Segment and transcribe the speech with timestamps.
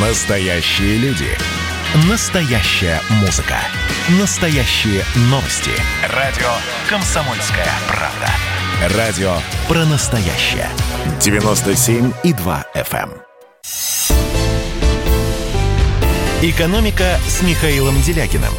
[0.00, 1.26] Настоящие люди.
[2.08, 3.56] Настоящая музыка.
[4.20, 5.72] Настоящие новости.
[6.14, 6.46] Радио
[6.88, 8.96] «Комсомольская правда».
[8.96, 9.32] Радио
[9.66, 10.68] про настоящее.
[11.18, 13.10] 97,2 FM.
[13.10, 13.22] эм.
[16.42, 18.52] «Экономика» с Михаилом Делякиным.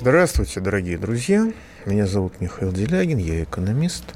[0.00, 1.52] Здравствуйте, дорогие друзья.
[1.84, 4.14] Меня зовут Михаил Делягин, я экономист.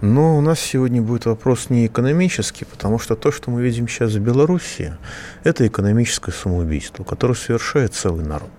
[0.00, 4.12] Но у нас сегодня будет вопрос не экономический, потому что то, что мы видим сейчас
[4.12, 4.96] в Беларуси,
[5.44, 8.50] это экономическое самоубийство, которое совершает целый народ.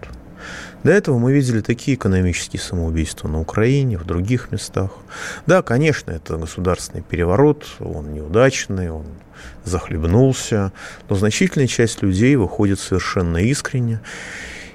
[0.83, 4.91] До этого мы видели такие экономические самоубийства на Украине, в других местах.
[5.45, 9.05] Да, конечно, это государственный переворот, он неудачный, он
[9.63, 10.71] захлебнулся,
[11.09, 13.99] но значительная часть людей выходит совершенно искренне.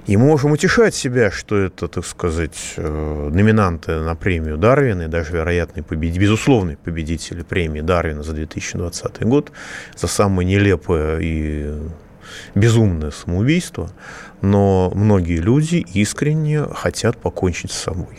[0.06, 5.08] И мы можем утешать себя, что это, так сказать, э, номинанты на премию Дарвина и
[5.08, 9.50] даже вероятный победитель, безусловный победитель премии Дарвина за 2020 год
[9.96, 11.74] за самое нелепое и
[12.54, 13.90] безумное самоубийство,
[14.42, 18.16] но многие люди искренне хотят покончить с собой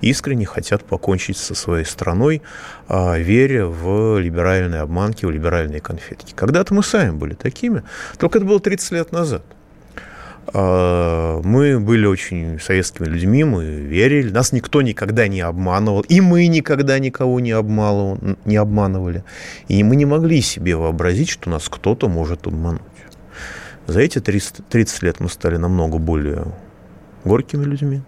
[0.00, 2.42] искренне хотят покончить со своей страной,
[2.88, 6.34] а, веря в либеральные обманки, в либеральные конфетки.
[6.34, 7.82] Когда-то мы сами были такими,
[8.18, 9.42] только это было 30 лет назад.
[11.44, 16.98] Мы были очень советскими людьми, мы верили, нас никто никогда не обманывал, и мы никогда
[16.98, 19.24] никого не обманывали, не обманывали.
[19.68, 22.82] И мы не могли себе вообразить, что нас кто-то может обмануть.
[23.86, 26.46] За эти 30, 30 лет мы стали намного более
[27.24, 28.00] горькими людьми.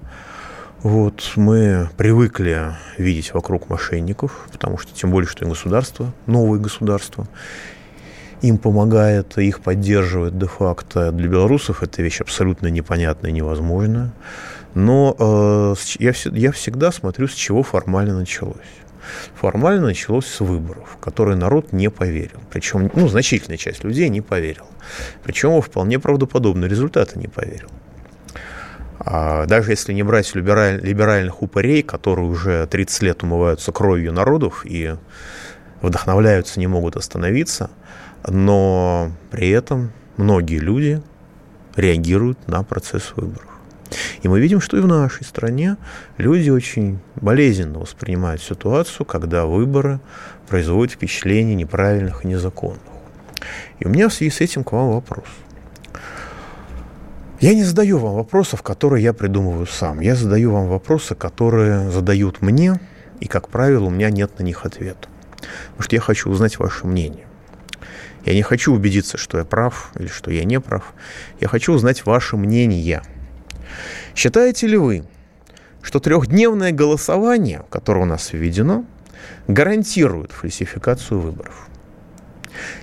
[0.82, 7.26] Вот, мы привыкли видеть вокруг мошенников, потому что тем более, что и государство, новые государства,
[8.42, 11.12] им помогает, их поддерживает де-факто.
[11.12, 14.12] Для белорусов это вещь абсолютно непонятная и невозможная.
[14.74, 18.56] Но э, я, я всегда смотрю, с чего формально началось.
[19.34, 22.40] Формально началось с выборов, которые народ не поверил.
[22.50, 24.66] Причем, ну, значительная часть людей не поверила.
[25.22, 27.70] Причем во вполне правдоподобные результаты не поверил.
[28.98, 34.66] А даже если не брать либераль, либеральных упырей, которые уже 30 лет умываются кровью народов
[34.66, 34.96] и
[35.80, 37.70] вдохновляются, не могут остановиться–
[38.26, 41.02] но при этом многие люди
[41.76, 43.48] реагируют на процесс выборов.
[44.22, 45.76] И мы видим, что и в нашей стране
[46.16, 50.00] люди очень болезненно воспринимают ситуацию, когда выборы
[50.48, 52.80] производят впечатление неправильных и незаконных.
[53.78, 55.26] И у меня в связи с этим к вам вопрос.
[57.38, 60.00] Я не задаю вам вопросов, которые я придумываю сам.
[60.00, 62.80] Я задаю вам вопросы, которые задают мне,
[63.20, 65.08] и, как правило, у меня нет на них ответа.
[65.68, 67.26] Потому что я хочу узнать ваше мнение.
[68.24, 70.94] Я не хочу убедиться, что я прав или что я не прав.
[71.40, 73.02] Я хочу узнать ваше мнение.
[74.14, 75.04] Считаете ли вы,
[75.82, 78.84] что трехдневное голосование, которое у нас введено,
[79.46, 81.68] гарантирует фальсификацию выборов?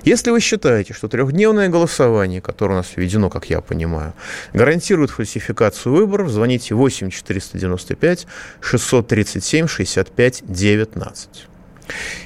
[0.03, 4.13] Если вы считаете, что трехдневное голосование, которое у нас введено, как я понимаю,
[4.53, 8.27] гарантирует фальсификацию выборов, звоните 8 495
[8.61, 11.47] 637 65 19.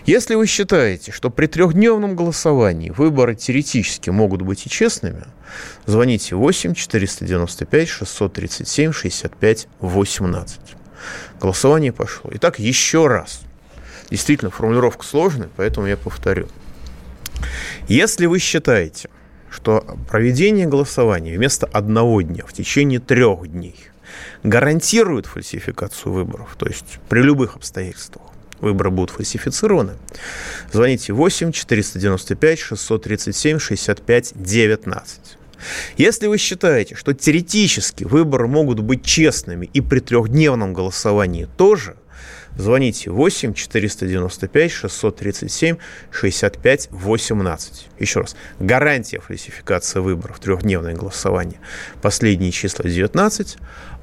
[0.05, 5.23] Если вы считаете, что при трехдневном голосовании выборы теоретически могут быть и честными,
[5.85, 10.59] звоните 8 495 637 65 18.
[11.39, 12.29] Голосование пошло.
[12.33, 13.41] Итак, еще раз.
[14.09, 16.47] Действительно, формулировка сложная, поэтому я повторю.
[17.87, 19.09] Если вы считаете,
[19.49, 23.75] что проведение голосования вместо одного дня в течение трех дней
[24.43, 28.23] гарантирует фальсификацию выборов, то есть при любых обстоятельствах,
[28.59, 29.93] выборы будут фальсифицированы,
[30.71, 35.19] звоните 8 495 637 65 19.
[35.97, 41.95] Если вы считаете, что теоретически выборы могут быть честными и при трехдневном голосовании тоже,
[42.57, 45.77] звоните 8 495 637
[46.11, 47.87] 65 18.
[47.99, 51.59] Еще раз, гарантия фальсификации выборов, трехдневное голосование,
[52.01, 53.57] последние числа 19,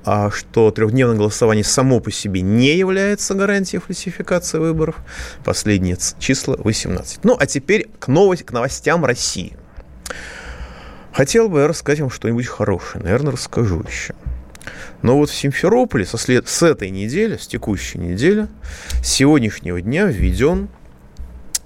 [0.04, 4.96] а что трехдневное голосование само по себе не является гарантией фальсификации выборов.
[5.44, 7.24] Последние числа 18.
[7.24, 9.56] Ну, а теперь к, новость, к новостям России.
[11.12, 13.02] Хотел бы я рассказать вам что-нибудь хорошее.
[13.02, 14.14] Наверное, расскажу еще.
[15.02, 16.48] Но вот в Симферополе со след...
[16.48, 18.48] с этой недели, с текущей недели,
[19.02, 20.68] с сегодняшнего дня введен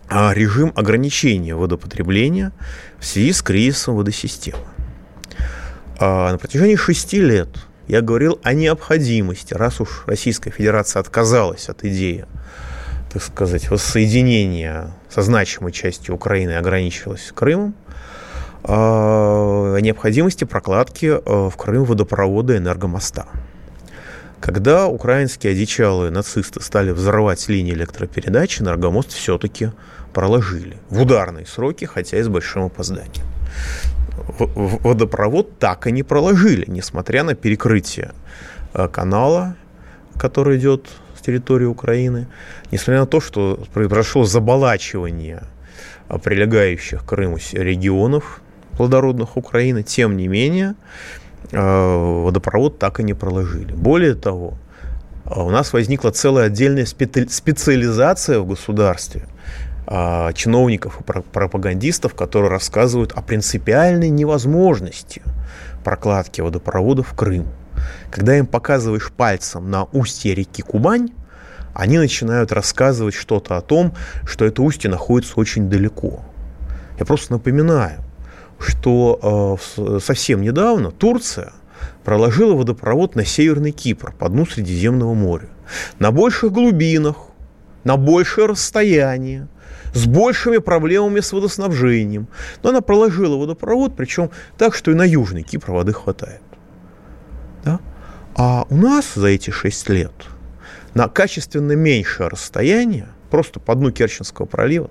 [0.08, 2.52] а, режим ограничения водопотребления
[2.98, 4.64] в связи с кризисом водосистемы.
[5.98, 7.48] А, на протяжении шести лет–
[7.88, 12.26] я говорил о необходимости, раз уж Российская Федерация отказалась от идеи,
[13.10, 17.74] так сказать, воссоединения со значимой частью Украины и ограничилась Крымом,
[18.64, 23.26] о необходимости прокладки э, в Крым водопровода энергомоста.
[24.40, 29.72] Когда украинские одичалые нацисты стали взрывать линии электропередачи, Энергомост все-таки
[30.12, 33.26] проложили в ударные сроки, хотя и с большим опозданием.
[34.38, 38.12] Водопровод так и не проложили, несмотря на перекрытие
[38.74, 39.56] э, канала,
[40.16, 42.28] который идет с территории Украины,
[42.70, 45.42] несмотря на то, что произошло заболачивание
[46.08, 48.40] э, прилегающих к Крыму регионов
[48.78, 50.74] плодородных Украины, тем не менее,
[51.52, 53.74] э, водопровод так и не проложили.
[53.74, 54.54] Более того,
[55.26, 59.26] у нас возникла целая отдельная специализация в государстве–
[59.90, 65.22] а, чиновников и пропагандистов, которые рассказывают о принципиальной невозможности
[65.82, 67.46] прокладки водопроводов в Крым.
[68.10, 71.08] Когда им показываешь пальцем на устье реки Кубань,
[71.72, 73.94] они начинают рассказывать что-то о том,
[74.26, 76.22] что это устье находится очень далеко.
[76.98, 78.00] Я просто напоминаю,
[78.58, 81.52] что э, совсем недавно Турция
[82.04, 85.48] проложила водопровод на Северный Кипр по дну Средиземного моря.
[85.98, 87.16] На больших глубинах,
[87.84, 89.48] на большее расстояние,
[89.94, 92.28] с большими проблемами с водоснабжением.
[92.62, 96.42] Но она проложила водопровод, причем так, что и на Южный Кипр воды хватает.
[97.64, 97.80] Да?
[98.34, 100.12] А у нас за эти 6 лет
[100.94, 104.90] на качественно меньшее расстояние, просто по дну Керченского пролива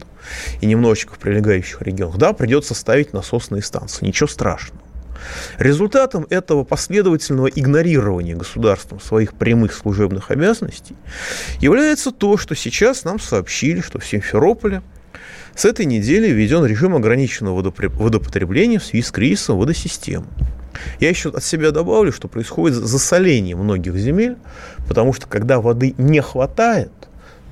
[0.61, 4.05] и немножечко в прилегающих регионах, да, придется ставить насосные станции.
[4.05, 4.81] Ничего страшного.
[5.57, 10.95] Результатом этого последовательного игнорирования государством своих прямых служебных обязанностей
[11.59, 14.81] является то, что сейчас нам сообщили, что в Симферополе
[15.55, 20.27] с этой недели введен режим ограниченного водопотребления в связи с кризисом водосистемы.
[20.99, 24.37] Я еще от себя добавлю, что происходит засоление многих земель,
[24.87, 26.91] потому что когда воды не хватает,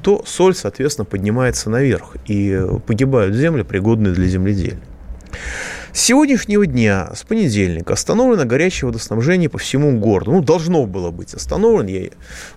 [0.05, 4.79] то соль, соответственно, поднимается наверх, и погибают земли, пригодные для земледелия.
[5.93, 10.33] С сегодняшнего дня, с понедельника, остановлено горячее водоснабжение по всему городу.
[10.33, 11.89] Ну, должно было быть остановлено.
[11.89, 12.09] Я,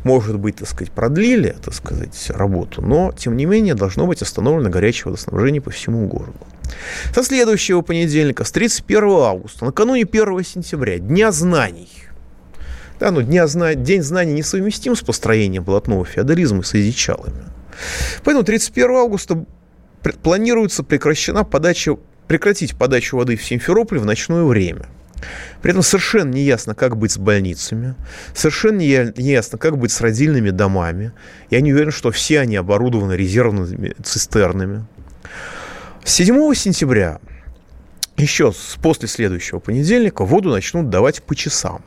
[0.04, 4.68] может быть, так сказать, продлили, так сказать, работу, но, тем не менее, должно быть остановлено
[4.68, 6.38] горячее водоснабжение по всему городу.
[7.14, 11.88] Со следующего понедельника, с 31 августа, накануне 1 сентября, Дня знаний,
[12.98, 13.74] да, ну, дня зна...
[13.74, 17.44] День знаний несовместим с построением блатного феодализма и с изичалами.
[18.24, 19.44] Поэтому 31 августа
[20.22, 21.96] планируется прекращена подача
[22.26, 24.86] прекратить подачу воды в Симферополь в ночное время.
[25.62, 27.96] При этом совершенно не ясно, как быть с больницами,
[28.34, 31.12] совершенно не ясно, как быть с родильными домами.
[31.50, 34.86] Я не уверен, что все они оборудованы резервными цистернами.
[36.04, 37.18] 7 сентября,
[38.16, 41.82] еще после следующего понедельника, воду начнут давать по часам.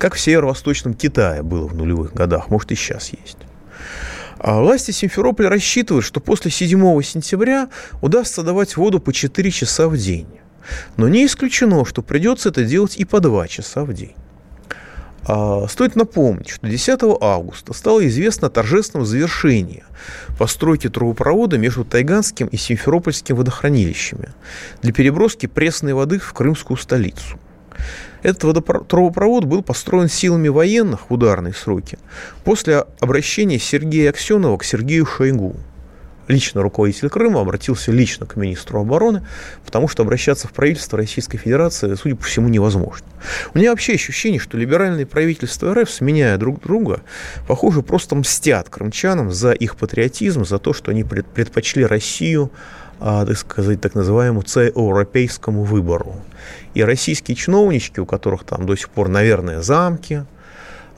[0.00, 3.36] Как в северо-восточном Китае было в нулевых годах, может и сейчас есть.
[4.38, 7.68] А власти Симферополя рассчитывают, что после 7 сентября
[8.00, 10.26] удастся давать воду по 4 часа в день.
[10.96, 14.14] Но не исключено, что придется это делать и по 2 часа в день.
[15.26, 19.84] А, стоит напомнить, что 10 августа стало известно о торжественном завершении
[20.38, 24.30] постройки трубопровода между Тайганским и Симферопольским водохранилищами
[24.80, 27.38] для переброски пресной воды в крымскую столицу–
[28.22, 31.98] этот трубопровод был построен силами военных в ударные сроки
[32.44, 35.56] после обращения Сергея Аксенова к Сергею Шойгу.
[36.28, 39.26] Лично руководитель Крыма обратился лично к министру обороны,
[39.64, 43.04] потому что обращаться в правительство Российской Федерации, судя по всему, невозможно.
[43.52, 47.00] У меня вообще ощущение, что либеральные правительства РФ, сменяя друг друга,
[47.48, 52.52] похоже, просто мстят крымчанам за их патриотизм, за то, что они предпочли Россию
[53.00, 56.16] так сказать, так называемому европейскому выбору.
[56.74, 60.24] И российские чиновнички, у которых там до сих пор, наверное, замки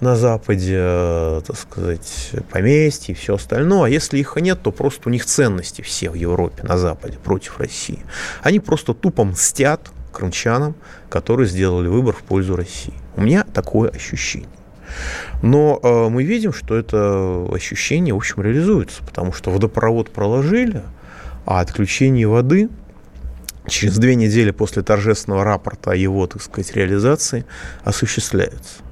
[0.00, 5.08] на Западе, э, так сказать, поместья и все остальное, а если их нет, то просто
[5.08, 8.00] у них ценности все в Европе, на Западе против России.
[8.42, 9.80] Они просто тупо мстят
[10.10, 10.74] крымчанам,
[11.08, 12.94] которые сделали выбор в пользу России.
[13.14, 14.48] У меня такое ощущение.
[15.40, 20.82] Но э, мы видим, что это ощущение, в общем, реализуется, потому что водопровод проложили–
[21.44, 22.68] а отключение воды
[23.66, 27.44] через две недели после торжественного рапорта о его, так сказать, реализации
[27.84, 28.82] осуществляется.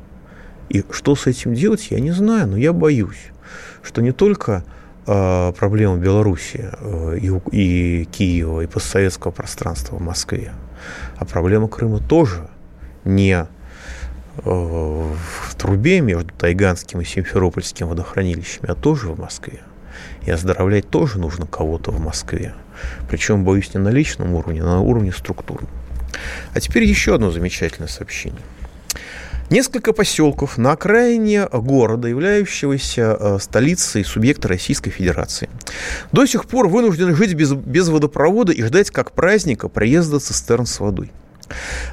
[0.69, 3.33] И что с этим делать, я не знаю, но я боюсь,
[3.83, 4.64] что не только
[5.07, 10.52] э, проблема Беларуси э, и, и Киева, и постсоветского пространства в Москве,
[11.16, 12.49] а проблема Крыма тоже
[13.04, 13.47] не э,
[14.45, 19.61] в трубе между Тайганским и Симферопольским водохранилищами, а тоже в Москве.
[20.27, 22.55] И оздоровлять тоже нужно кого-то в Москве.
[23.09, 25.69] Причем, боюсь, не на личном уровне, а на уровне структурном.
[26.55, 28.41] А теперь еще одно замечательное сообщение.
[29.50, 35.50] Несколько поселков на окраине города, являющегося э, столицей субъекта Российской Федерации,
[36.12, 40.79] до сих пор вынуждены жить без, без водопровода и ждать как праздника проезда цистерн с
[40.79, 41.11] водой.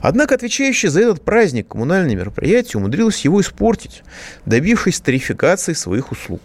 [0.03, 4.03] Однако отвечающая за этот праздник коммунальное мероприятие умудрилась его испортить,
[4.45, 6.41] добившись тарификации своих услуг.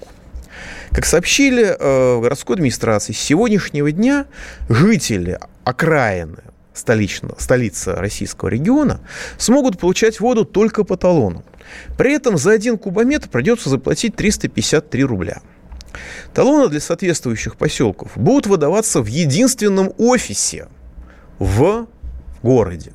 [0.95, 4.27] Как сообщили э, в городской администрации, с сегодняшнего дня
[4.69, 6.39] жители окраины
[6.75, 9.01] столично, столица российского региона
[9.39, 11.45] смогут получать воду только по талону.
[11.97, 15.41] При этом за один кубометр придется заплатить 353 рубля.
[16.35, 20.69] Талоны для соответствующих поселков будут выдаваться в единственном офисе
[21.39, 21.87] в
[22.43, 22.93] городе.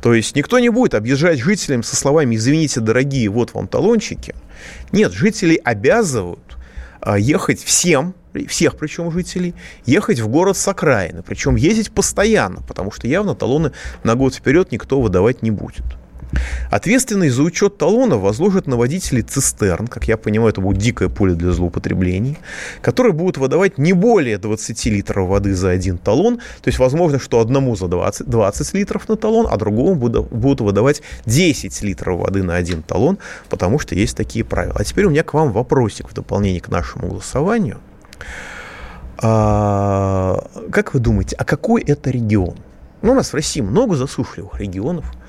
[0.00, 4.36] То есть никто не будет объезжать жителям со словами «извините, дорогие, вот вам талончики».
[4.92, 6.45] Нет, жителей обязывают
[7.14, 8.14] ехать всем,
[8.48, 11.22] всех причем жителей, ехать в город с окраины.
[11.22, 13.72] Причем ездить постоянно, потому что явно талоны
[14.02, 15.84] на год вперед никто выдавать не будет.
[16.70, 21.34] Ответственность за учет талонов возложат на водителей цистерн, как я понимаю, это будет дикое поле
[21.34, 22.38] для злоупотреблений,
[22.80, 27.40] которые будут выдавать не более 20 литров воды за один талон, то есть возможно, что
[27.40, 32.56] одному за 20, 20 литров на талон, а другому будут выдавать 10 литров воды на
[32.56, 33.18] один талон,
[33.48, 34.76] потому что есть такие правила.
[34.78, 37.78] А теперь у меня к вам вопросик в дополнение к нашему голосованию.
[39.18, 42.56] А, как вы думаете, а какой это регион?
[43.02, 45.06] Ну, у нас в России много засушливых регионов–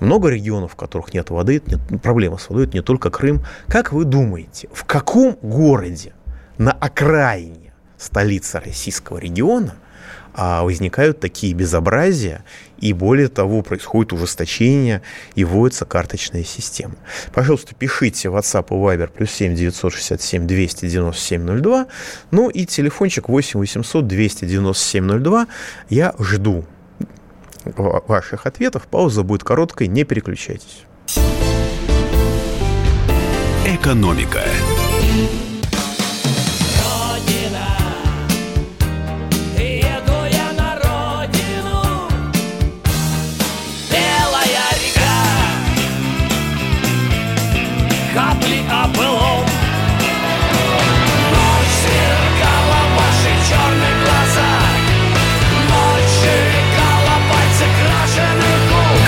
[0.00, 3.44] много регионов, в которых нет воды, нет, проблема с водой, это не только Крым.
[3.68, 6.12] Как вы думаете, в каком городе
[6.58, 9.74] на окраине столицы российского региона
[10.38, 12.44] а, возникают такие безобразия,
[12.78, 15.00] и более того, происходит ужесточение
[15.34, 16.96] и вводится карточная система.
[17.32, 21.86] Пожалуйста, пишите в WhatsApp и Viber плюс 7 967 297 02,
[22.32, 25.46] ну и телефончик 8 800 297 02.
[25.88, 26.66] Я жду
[27.74, 28.86] ваших ответов.
[28.88, 30.84] Пауза будет короткой, не переключайтесь.
[33.66, 34.42] Экономика.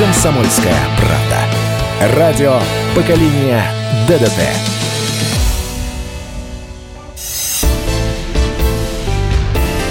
[0.09, 2.17] «Комсомольская правда».
[2.17, 2.59] Радио
[2.95, 3.63] поколения
[4.09, 4.41] ДДТ».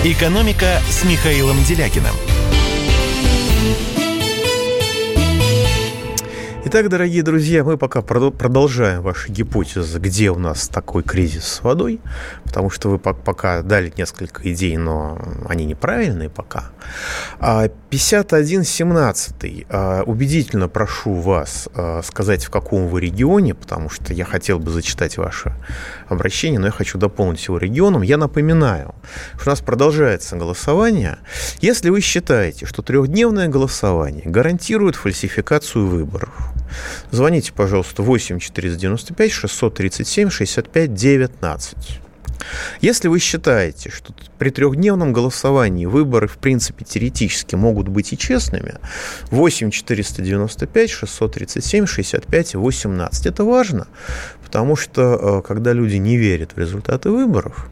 [0.03, 2.15] «Экономика» с Михаилом Делякиным–
[6.65, 12.01] Итак, дорогие друзья, мы пока продолжаем ваши гипотезы, где у нас такой кризис с водой,
[12.43, 16.71] потому что вы пока дали несколько идей, но они неправильные пока.
[17.39, 19.35] 5117.
[19.69, 24.59] А, а, убедительно прошу вас а, сказать, в каком вы регионе, потому что я хотел
[24.59, 25.53] бы зачитать ваше
[26.09, 28.01] обращение, но я хочу дополнить его регионом.
[28.01, 28.95] Я напоминаю,
[29.39, 31.19] что у нас продолжается голосование.
[31.61, 36.33] Если вы считаете, что трехдневное голосование гарантирует фальсификацию выборов,
[37.11, 42.01] Звоните, пожалуйста, 8 495 637 65 19.
[42.81, 48.75] Если вы считаете, что при трехдневном голосовании выборы, в принципе, теоретически могут быть и честными,
[49.31, 53.25] 8 495 637 65 18.
[53.25, 53.87] Это важно,
[54.43, 57.69] потому что э, когда люди не верят в результаты выборов,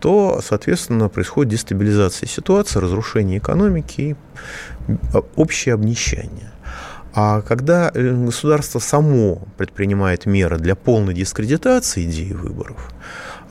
[0.00, 4.16] то, соответственно, происходит дестабилизация ситуации, разрушение экономики и
[5.36, 6.52] общее обнищание.
[7.18, 12.90] А когда э, государство само предпринимает меры для полной дискредитации идеи выборов,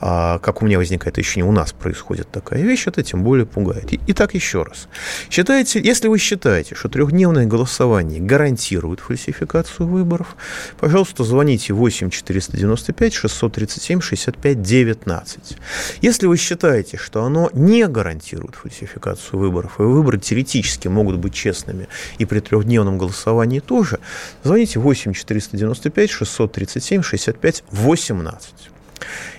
[0.00, 3.90] а, как у меня возникает ощущение, у нас происходит такая вещь, это тем более пугает.
[4.08, 4.88] Итак, еще раз.
[5.30, 10.36] Считаете, если вы считаете, что трехдневное голосование гарантирует фальсификацию выборов,
[10.78, 15.58] пожалуйста, звоните 8 495 637 65 19.
[16.02, 21.88] Если вы считаете, что оно не гарантирует фальсификацию выборов, и выборы теоретически могут быть честными,
[22.18, 23.98] и при трехдневном голосовании тоже,
[24.42, 28.75] звоните 8 495 637 65 18.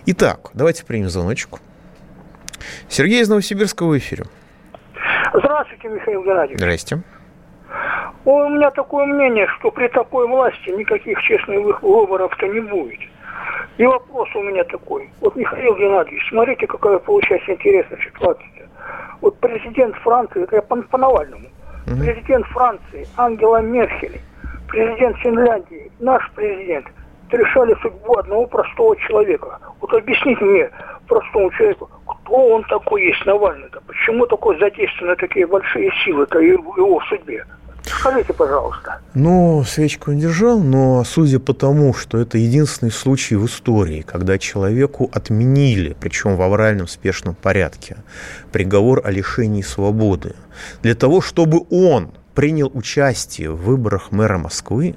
[0.06, 1.60] Итак, давайте примем звоночек.
[2.90, 4.24] Сергей из Новосибирска в эфире.
[5.34, 6.60] Здравствуйте, Михаил Геннадьевич.
[6.60, 7.02] Здрасте.
[8.26, 13.00] У меня такое мнение, что при такой власти никаких честных выборов-то не будет.
[13.78, 15.10] И вопрос у меня такой.
[15.22, 18.50] Вот, Михаил Геннадьевич, смотрите, какая получается интересная ситуация.
[19.22, 21.48] Вот президент Франции, это я по, по Навальному,
[21.86, 22.00] угу.
[22.00, 24.20] президент Франции Ангела Меркель,
[24.68, 26.88] президент Финляндии, наш президент–
[27.31, 29.60] решали судьбу одного простого человека.
[29.81, 30.69] Вот объясните мне,
[31.07, 33.81] простому человеку, кто он такой есть, Навальный-то?
[33.88, 37.46] Почему такой задействованы такие большие силы-то его судьбе?
[37.88, 39.00] Скажите, пожалуйста.
[39.13, 44.38] Ну, свечку не держал, но судя по тому, что это единственный случай в истории, когда
[44.38, 47.98] человеку отменили, причем в авральном спешном порядке,
[48.51, 50.36] приговор о лишении свободы,
[50.81, 54.96] для того, чтобы он принял участие в выборах мэра Москвы,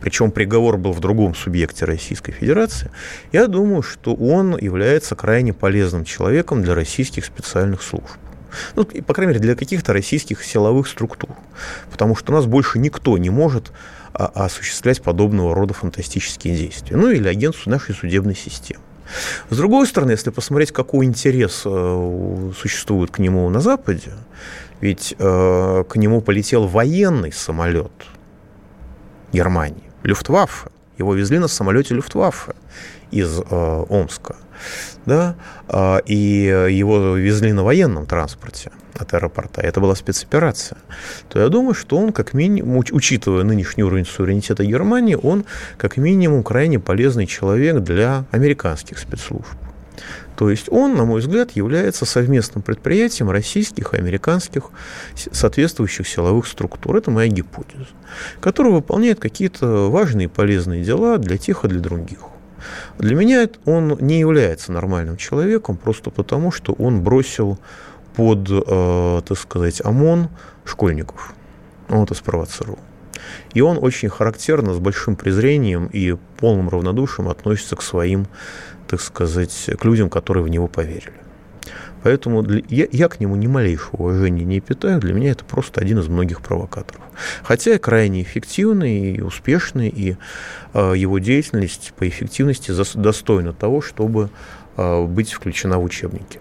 [0.00, 2.90] причем приговор был в другом субъекте Российской Федерации,
[3.32, 8.06] я думаю, что он является крайне полезным человеком для российских специальных служб.
[8.76, 11.30] Ну, по крайней мере, для каких-то российских силовых структур.
[11.90, 13.72] Потому что у нас больше никто не может
[14.14, 16.96] а, осуществлять подобного рода фантастические действия.
[16.96, 18.82] Ну, или агентству нашей судебной системы.
[19.50, 24.12] С другой стороны, если посмотреть, какой интерес э, существует к нему на Западе,
[24.80, 27.92] ведь э, к нему полетел военный самолет
[29.32, 30.70] Германии, Люфтваффе.
[30.98, 32.54] Его везли на самолете Люфтваффе
[33.10, 34.36] из э, Омска.
[35.06, 35.36] Да?
[35.68, 39.60] Э, и его везли на военном транспорте от аэропорта.
[39.60, 40.78] Это была спецоперация.
[41.28, 45.44] То я думаю, что он, как минимум, учитывая нынешний уровень суверенитета Германии, он,
[45.76, 49.46] как минимум, крайне полезный человек для американских спецслужб.
[50.38, 54.70] То есть он, на мой взгляд, является совместным предприятием российских и американских
[55.16, 56.96] соответствующих силовых структур.
[56.96, 57.88] Это моя гипотеза,
[58.38, 62.20] который выполняет какие-то важные и полезные дела для тех и для других.
[62.98, 67.58] Для меня он не является нормальным человеком просто потому, что он бросил
[68.14, 70.28] под, э, так сказать, ОМОН
[70.64, 71.34] школьников.
[71.88, 72.78] Он это спровоцировал.
[73.54, 78.26] И он очень характерно, с большим презрением и полным равнодушием относится к своим,
[78.88, 81.12] так сказать, к людям, которые в него поверили.
[82.02, 85.00] Поэтому для, я, я к нему ни малейшего уважения не питаю.
[85.00, 87.02] Для меня это просто один из многих провокаторов.
[87.42, 90.16] Хотя крайне эффективный и успешный, и
[90.74, 94.30] э, его деятельность по эффективности достойна того, чтобы
[94.76, 96.40] э, быть включена в учебники.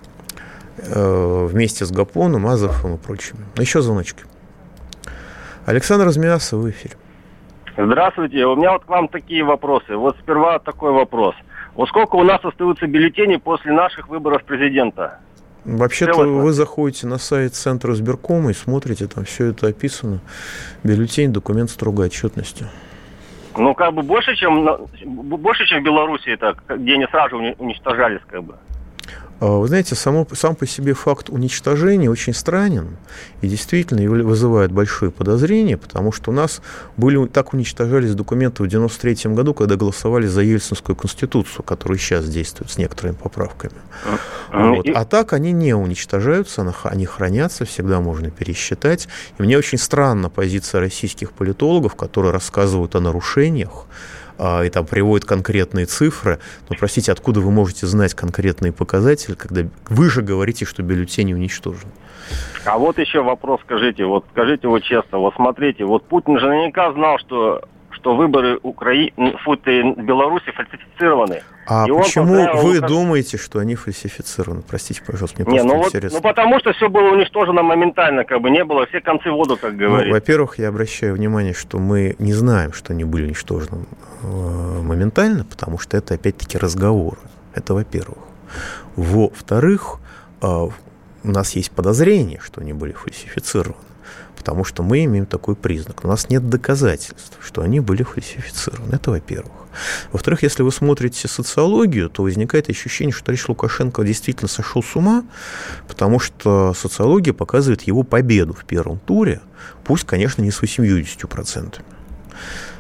[0.77, 3.39] Э, вместе с Гапоном, Азовым и прочими.
[3.58, 4.24] Еще звоночки.
[5.66, 6.96] Александр Змеясов в эфире.
[7.77, 8.46] Здравствуйте.
[8.46, 9.96] У меня вот к вам такие вопросы.
[9.96, 11.36] Вот сперва такой вопрос.
[11.77, 15.19] Вот сколько у нас остаются бюллетеней после наших выборов президента?
[15.63, 20.19] Вообще-то вы заходите на сайт Центра сберкома и смотрите, там все это описано.
[20.84, 22.65] Бюллетень, документ строгой отчетности.
[23.55, 24.67] Ну, как бы больше, чем,
[25.05, 28.55] больше, чем в Беларуси, это, где они сразу уничтожались, как бы.
[29.39, 32.98] А, вы знаете, само, сам по себе факт уничтожения очень странен
[33.41, 36.62] и действительно вызывает большое подозрение, потому что у нас
[36.95, 42.71] были так уничтожались документы в 93 году, когда голосовали за Ельцинскую конституцию, которая сейчас действует
[42.71, 43.76] с некоторыми поправками.
[44.52, 44.88] Вот.
[44.93, 49.08] А так они не уничтожаются, они хранятся, всегда можно пересчитать.
[49.38, 55.26] И мне очень странна позиция российских политологов, которые рассказывают о нарушениях, а, и там приводят
[55.26, 56.39] конкретные цифры.
[56.69, 61.91] Но, простите, откуда вы можете знать конкретные показатели, когда вы же говорите, что бюллетени уничтожены?
[62.65, 66.91] А вот еще вопрос, скажите, вот скажите вот честно, вот смотрите, вот Путин же наверняка
[66.93, 71.41] знал, что что выборы Украины, футы Беларуси фальсифицированы.
[71.69, 72.89] А и почему вы Лукаш...
[72.89, 74.62] думаете, что они фальсифицированы?
[74.62, 76.19] Простите, пожалуйста, мне не, просто ну интересно.
[76.19, 79.34] Вот, ну, потому что все было уничтожено моментально, как бы не было, все концы в
[79.34, 80.08] воду, как говорится.
[80.08, 83.86] Ну, во-первых, я обращаю внимание, что мы не знаем, что они были уничтожены
[84.23, 87.17] э, моментально, потому что это, опять-таки, разговоры.
[87.53, 88.19] Это во-первых.
[88.95, 89.99] Во-вторых,
[90.41, 90.71] э, у
[91.23, 93.87] нас есть подозрение, что они были фальсифицированы
[94.38, 96.06] потому что мы имеем такой признак.
[96.06, 98.95] У нас нет доказательств, что они были фальсифицированы.
[98.95, 99.52] Это во-первых.
[100.12, 105.23] Во-вторых, если вы смотрите социологию, то возникает ощущение, что товарищ Лукашенко действительно сошел с ума,
[105.88, 109.41] потому что социология показывает его победу в первом туре,
[109.84, 111.82] пусть, конечно, не с 80%.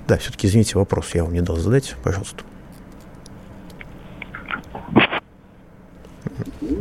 [0.07, 2.43] Да, все-таки, извините, вопрос я вам не дал задать, пожалуйста.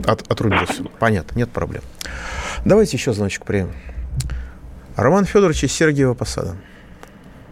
[0.07, 0.85] От, отрубился.
[0.99, 1.83] Понятно, нет проблем.
[2.65, 3.73] Давайте еще значок примем.
[4.97, 6.57] Роман Федорович из Сергиева Посада.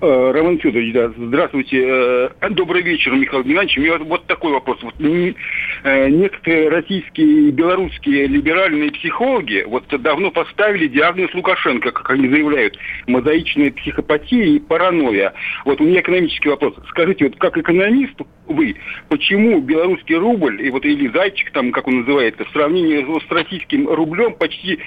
[0.01, 1.85] Э, Роман Федорович, да, здравствуйте.
[1.87, 3.79] Э, добрый вечер, Михаил Геннадьевич.
[3.79, 4.79] У меня вот такой вопрос.
[4.83, 12.29] Вот э, некоторые российские и белорусские либеральные психологи вот давно поставили диагноз Лукашенко, как они
[12.29, 12.77] заявляют,
[13.07, 15.33] мозаичная психопатия и паранойя.
[15.65, 16.75] Вот у меня экономический вопрос.
[16.89, 18.77] Скажите, вот как экономист вы,
[19.09, 23.89] почему белорусский рубль, и вот или зайчик там, как он называется, в сравнении с российским
[23.89, 24.79] рублем почти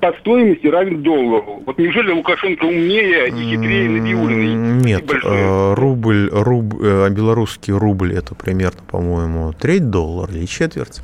[0.00, 1.62] по стоимости равен доллару?
[1.66, 4.51] Вот неужели Лукашенко умнее и хитрее Набиулиной?
[4.54, 11.00] Нет, э, рубль, рубль, э, белорусский рубль это примерно, по-моему, треть доллара или четверть.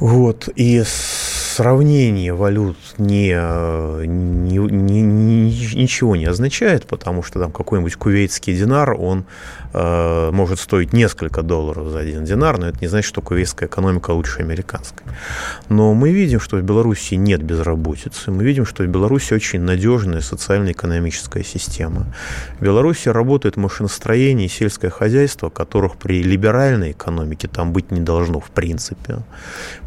[0.00, 0.82] Вот, и
[1.58, 3.34] сравнение валют не,
[4.06, 9.24] не, не, ничего не означает, потому что там какой-нибудь кувейтский динар, он
[9.72, 14.12] э, может стоить несколько долларов за один динар, но это не значит, что кувейтская экономика
[14.12, 15.04] лучше американской.
[15.68, 20.20] Но мы видим, что в Беларуси нет безработицы, мы видим, что в Беларуси очень надежная
[20.20, 22.06] социально-экономическая система.
[22.60, 28.38] В Беларуси работает машиностроение и сельское хозяйство, которых при либеральной экономике там быть не должно
[28.38, 29.16] в принципе.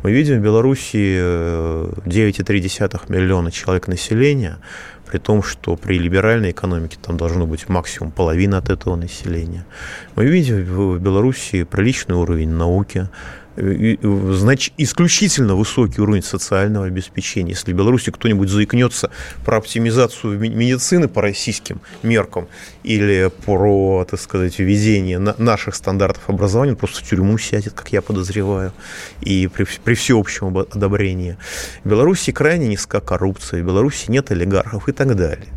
[0.04, 1.61] Мы видим в Беларуси
[2.06, 4.58] 9,3 миллиона человек населения,
[5.10, 9.66] при том, что при либеральной экономике там должно быть максимум половина от этого населения.
[10.16, 13.08] Мы видим в Беларуси приличный уровень науки,
[13.56, 17.52] значит, исключительно высокий уровень социального обеспечения.
[17.52, 19.12] Если в Беларуси кто-нибудь заикнется
[19.46, 22.48] про оптимизацию медицины по российским меркам
[22.84, 28.02] или про, так сказать, введение наших стандартов образования, он просто в тюрьму сядет, как я
[28.02, 28.74] подозреваю,
[29.22, 31.38] и при, при всеобщем одобрении.
[31.84, 35.48] В Беларуси крайне низка коррупция, в Беларуси нет олигархов и так далее.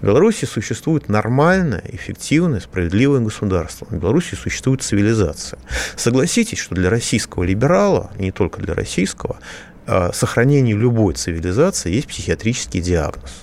[0.00, 3.86] В Беларуси существует нормальное, эффективное, справедливое государство.
[3.90, 5.58] В Беларуси существует цивилизация.
[5.96, 9.38] Согласитесь, что для российского либерала, не только для российского,
[9.86, 13.42] а, сохранение любой цивилизации есть психиатрический диагноз.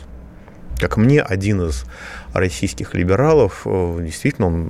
[0.80, 1.86] Как мне один из
[2.34, 4.70] российских либералов, э, действительно, он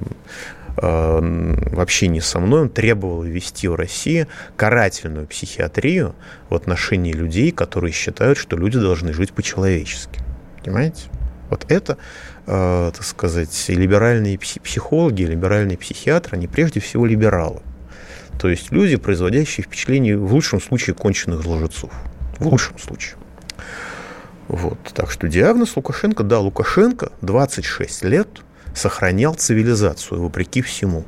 [0.77, 6.15] э, в общении со мной, он требовал ввести в России карательную психиатрию
[6.49, 10.21] в отношении людей, которые считают, что люди должны жить по-человечески.
[10.63, 11.03] Понимаете?
[11.49, 11.97] Вот это,
[12.45, 17.61] э, так сказать, либеральные психологи, либеральные психиатры, они прежде всего либералы.
[18.39, 21.91] То есть люди, производящие впечатление, в лучшем случае, конченых лжецов.
[22.37, 23.15] В лучшем случае.
[24.47, 24.77] Вот.
[24.93, 28.27] Так что диагноз Лукашенко, да, Лукашенко 26 лет
[28.75, 31.05] сохранял цивилизацию вопреки всему.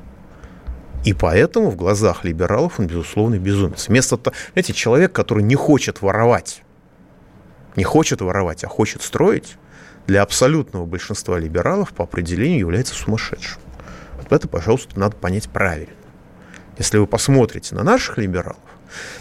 [1.05, 3.87] И поэтому в глазах либералов он, безусловно, безумец.
[3.87, 6.61] Вместо того, знаете, человек, который не хочет воровать,
[7.75, 9.55] не хочет воровать, а хочет строить,
[10.07, 13.61] для абсолютного большинства либералов по определению является сумасшедшим.
[14.17, 15.93] Вот это, пожалуйста, надо понять правильно.
[16.77, 18.57] Если вы посмотрите на наших либералов,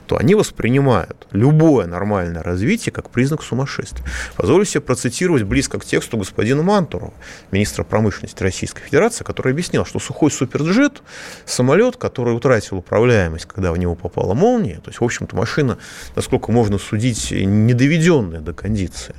[0.06, 4.04] то они воспринимают любое нормальное развитие как признак сумасшествия.
[4.36, 7.12] Позволю себе процитировать близко к тексту господина Мантурова,
[7.50, 11.02] министра промышленности Российской Федерации, который объяснял, что сухой суперджет,
[11.44, 15.78] самолет, который утратил управляемость, когда в него попала молния, то есть, в общем-то, машина,
[16.16, 19.14] насколько можно судить, не доведенная до кондиции,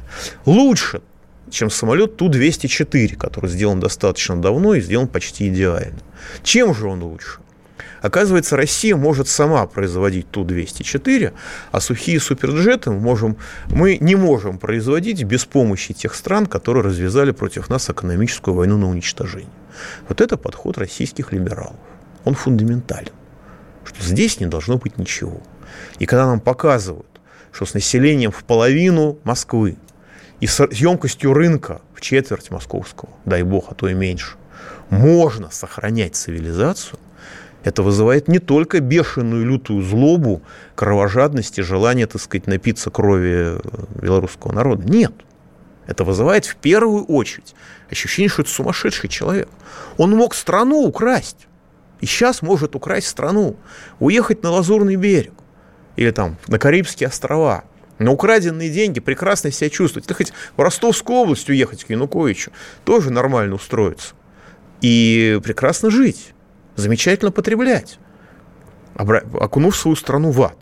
[0.46, 1.02] лучше
[1.52, 6.00] чем самолет Ту-204, который сделан достаточно давно и сделан почти идеально.
[6.44, 7.40] Чем же он лучше?
[8.02, 11.34] Оказывается, Россия может сама производить Ту-204,
[11.72, 13.38] а сухие суперджеты можем,
[13.70, 18.90] мы не можем производить без помощи тех стран, которые развязали против нас экономическую войну на
[18.90, 19.50] уничтожение.
[20.08, 21.76] Вот это подход российских либералов.
[22.24, 23.12] Он фундаментален.
[23.84, 25.42] Что здесь не должно быть ничего.
[26.00, 27.06] И когда нам показывают,
[27.52, 29.78] что с населением в половину Москвы
[30.40, 34.36] и с емкостью рынка в четверть московского, дай бог, а то и меньше,
[34.90, 37.00] можно сохранять цивилизацию,
[37.64, 40.42] это вызывает не только бешеную лютую злобу,
[40.76, 43.60] кровожадность и желание, так сказать, напиться крови э,
[44.02, 44.90] белорусского народа.
[44.90, 45.14] Нет.
[45.86, 47.56] Это вызывает в первую очередь
[47.90, 49.50] ощущение, что это сумасшедший человек.
[49.98, 51.48] Он мог страну украсть.
[52.00, 53.58] И сейчас может украсть страну.
[54.00, 55.34] Уехать на Лазурный берег.
[55.98, 57.66] Или там на Карибские острова
[58.00, 60.08] на украденные деньги прекрасно себя чувствовать.
[60.08, 62.52] Ты хоть в Ростовскую область уехать к Януковичу,
[62.86, 64.16] тоже нормально устроиться.
[64.82, 66.34] И прекрасно жить,
[66.76, 68.00] замечательно потреблять,
[68.96, 70.58] окунув свою страну в ад.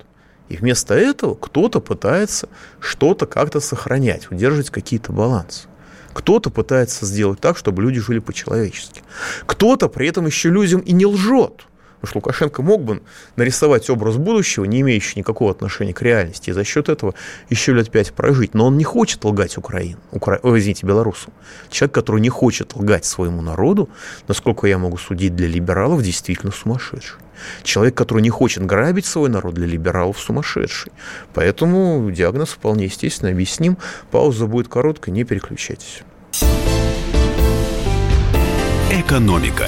[0.50, 5.68] И вместо этого кто-то пытается что-то как-то сохранять, удерживать какие-то балансы.
[6.14, 9.04] Кто-то пытается сделать так, чтобы люди жили по-человечески.
[9.46, 11.68] Кто-то при этом еще людям и не лжет.
[12.00, 13.02] Потому что Лукашенко мог бы
[13.36, 17.16] нарисовать образ будущего, не имеющий никакого отношения к реальности, и за счет этого
[17.50, 18.54] еще лет пять прожить.
[18.54, 20.40] Но он не хочет лгать Украину, Укра...
[20.44, 21.34] Ой, извините, белорусам.
[21.70, 23.90] Человек, который не хочет лгать своему народу,
[24.28, 27.18] насколько я могу судить для либералов, действительно сумасшедший.
[27.64, 30.92] Человек, который не хочет грабить свой народ, для либералов сумасшедший.
[31.34, 33.78] Поэтому диагноз вполне естественно объясним.
[34.12, 36.02] Пауза будет короткой, не переключайтесь.
[38.92, 39.68] Экономика.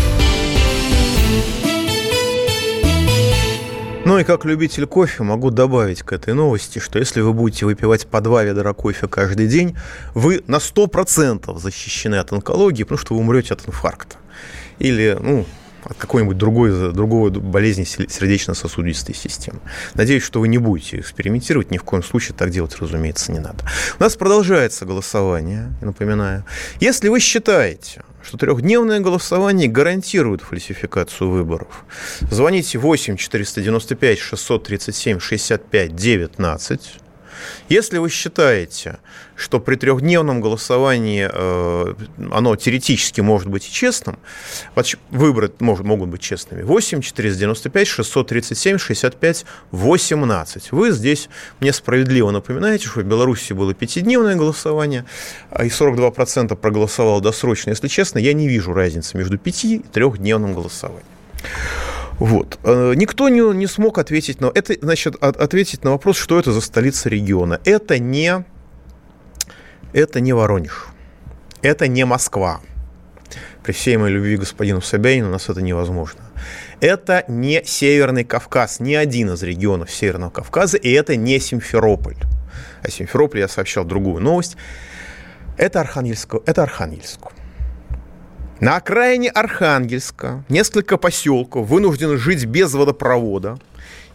[4.11, 8.05] Ну и как любитель кофе могу добавить к этой новости, что если вы будете выпивать
[8.07, 9.77] по два ведра кофе каждый день,
[10.13, 14.17] вы на 100% защищены от онкологии, потому что вы умрете от инфаркта.
[14.79, 15.45] Или, ну,
[15.91, 19.59] от какой-нибудь другой, другого болезни сердечно-сосудистой системы.
[19.93, 23.65] Надеюсь, что вы не будете экспериментировать, ни в коем случае так делать, разумеется, не надо.
[23.99, 26.45] У нас продолжается голосование, напоминаю.
[26.79, 31.83] Если вы считаете, что трехдневное голосование гарантирует фальсификацию выборов,
[32.21, 37.00] звоните 8 495 637 65 19
[37.69, 38.99] если вы считаете,
[39.35, 41.93] что при трехдневном голосовании э,
[42.31, 44.19] оно теоретически может быть и честным,
[45.09, 46.61] выборы могут быть честными.
[46.61, 50.71] 8 495 637 65 18.
[50.71, 55.05] Вы здесь мне справедливо напоминаете, что в Беларуси было пятидневное голосование,
[55.49, 57.71] а и 42% проголосовало досрочно.
[57.71, 61.05] Если честно, я не вижу разницы между пяти и трехдневным голосованием.
[62.21, 62.59] Вот.
[62.63, 64.51] Э, никто не, не смог ответить на...
[64.53, 67.59] Это, значит, ответить на вопрос, что это за столица региона.
[67.65, 68.45] Это не...
[69.91, 70.89] Это не Воронеж.
[71.63, 72.61] Это не Москва.
[73.63, 76.21] При всей моей любви к господину Собянину у нас это невозможно.
[76.79, 82.17] Это не Северный Кавказ, ни один из регионов Северного Кавказа, и это не Симферополь.
[82.83, 84.57] О Симферополе я сообщал другую новость.
[85.57, 86.35] Это Архангельск.
[86.45, 87.31] Это Архангельск.
[88.61, 93.57] На окраине Архангельска несколько поселков вынуждены жить без водопровода.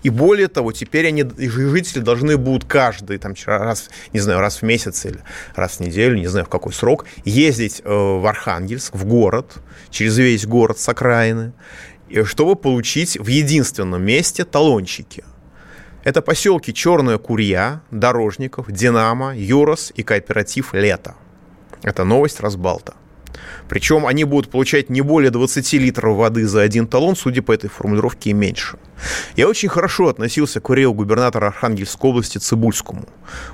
[0.04, 4.62] И более того, теперь они, жители должны будут каждый, там, раз, не знаю, раз в
[4.62, 5.18] месяц или
[5.56, 9.54] раз в неделю, не знаю, в какой срок, ездить э, в Архангельск, в город,
[9.90, 11.52] через весь город с окраины,
[12.22, 15.24] чтобы получить в единственном месте талончики.
[16.04, 21.16] Это поселки Черная Курья, Дорожников, Динамо, Юрос и кооператив Лето.
[21.82, 22.94] Это новость Разбалта.
[23.68, 27.68] Причем они будут получать не более 20 литров воды за один талон, судя по этой
[27.68, 28.78] формулировке, и меньше.
[29.36, 33.06] Я очень хорошо относился к Рио губернатора Архангельской области Цибульскому.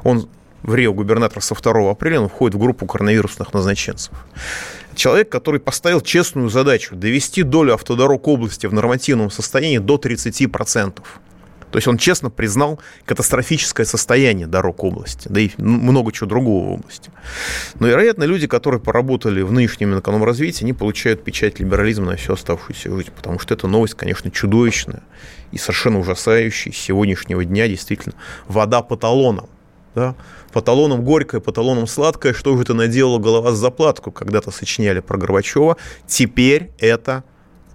[0.04, 0.28] Он
[0.62, 4.12] в Рио губернатор со 2 апреля, он входит в группу коронавирусных назначенцев.
[4.94, 11.02] Человек, который поставил честную задачу довести долю автодорог области в нормативном состоянии до 30%.
[11.72, 16.72] То есть он честно признал катастрофическое состояние дорог области, да и много чего другого в
[16.74, 17.10] области.
[17.80, 22.94] Но, вероятно, люди, которые поработали в нынешнем развитии, они получают печать либерализма на всю оставшуюся
[22.94, 25.02] жизнь, потому что эта новость, конечно, чудовищная
[25.50, 26.72] и совершенно ужасающая.
[26.72, 28.14] С сегодняшнего дня действительно
[28.46, 29.48] вода по талонам.
[29.94, 30.14] Да?
[30.52, 32.34] По талонам горькое, по талонам сладкое.
[32.34, 34.12] Что же это наделала голова с заплатку?
[34.12, 35.78] Когда-то сочиняли про Горбачева.
[36.06, 37.24] Теперь это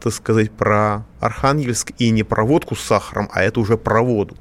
[0.02, 4.36] так сказать, про Архангельск и не про водку с сахаром, а это уже про воду.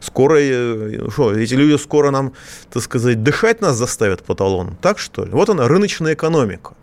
[0.00, 2.32] Скоро, э, что, эти люди скоро нам,
[2.70, 5.30] так сказать, дышать нас заставят по талонам, так что ли?
[5.30, 6.74] Вот она, рыночная экономика.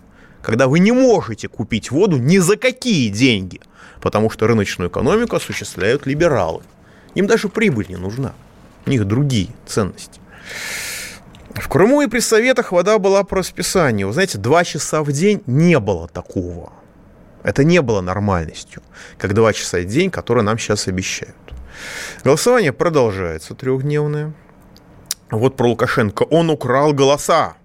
[0.42, 3.62] Когда вы не можете купить воду ни за какие деньги,
[4.02, 6.64] потому что рыночную экономику осуществляют либералы.
[7.14, 8.34] Им даже прибыль не нужна.
[8.86, 10.20] У них другие ценности.
[11.54, 14.08] В Крыму и при Советах вода была по расписанию.
[14.08, 16.72] Вы знаете, два часа в день не было такого.
[17.44, 18.82] Это не было нормальностью,
[19.18, 21.36] как два часа в день, которые нам сейчас обещают.
[22.24, 24.34] Голосование продолжается трехдневное.
[25.32, 26.24] Вот про Лукашенко.
[26.24, 27.56] Он украл голоса.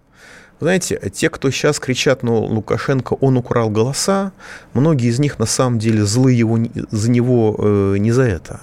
[0.61, 4.33] Знаете, те, кто сейчас кричат на Лукашенко, он украл голоса,
[4.73, 6.59] многие из них на самом деле злы его,
[6.91, 8.61] за него э, не за это.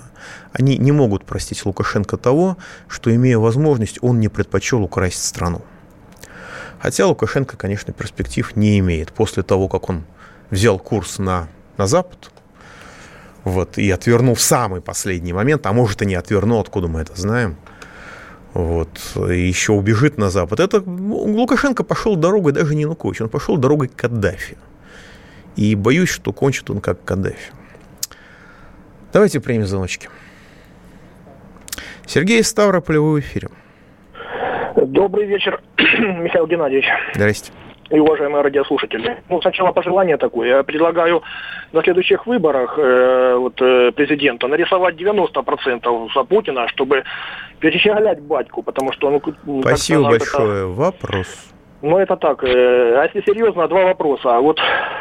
[0.54, 5.62] Они не могут простить Лукашенко того, что, имея возможность, он не предпочел украсть страну.
[6.80, 9.14] Хотя Лукашенко, конечно, перспектив не имеет.
[9.14, 10.04] После того, как он
[10.54, 12.32] взял курс на, на Запад,
[13.44, 17.20] вот, и отвернул в самый последний момент, а может и не отвернул, откуда мы это
[17.20, 17.58] знаем,
[18.54, 20.60] вот, и еще убежит на Запад.
[20.60, 24.58] Это Лукашенко пошел дорогой даже не Янукович, он пошел дорогой к Каддафи.
[25.56, 27.52] И боюсь, что кончит он как Каддафи.
[29.12, 30.10] Давайте примем звоночки.
[32.06, 33.50] Сергей из Ставрополя, в эфире.
[34.76, 36.86] Добрый вечер, Михаил Геннадьевич.
[37.14, 37.52] Здрасте
[37.94, 39.22] и уважаемые радиослушатели.
[39.30, 40.48] Ну, сначала пожелание такое.
[40.50, 41.22] Я предлагаю
[41.72, 47.04] на следующих выборах э, вот, э, президента нарисовать 90% за Путина, чтобы
[47.60, 49.12] перещеголять батьку, потому что...
[49.46, 50.58] Ну, Спасибо большое.
[50.60, 50.68] Это...
[50.68, 51.54] Вопрос.
[51.84, 52.44] Ну, это так.
[52.44, 54.40] Э, а если серьезно, два вопроса.
[54.40, 54.60] Вот,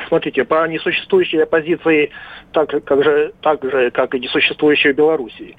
[0.08, 2.10] смотрите, по несуществующей оппозиции,
[2.52, 5.56] так, как же, так же, как и несуществующей в Белоруссии.